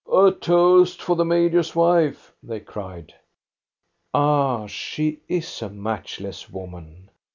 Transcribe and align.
"A 0.11 0.31
toast 0.31 0.99
for 0.99 1.15
the 1.15 1.23
major's 1.25 1.75
wife!" 1.75 2.33
they 2.41 2.59
cried. 2.59 3.13
Ah, 4.15 4.65
she 4.65 5.19
is 5.27 5.61
a 5.61 5.69
matchless 5.69 6.49
woman 6.49 7.11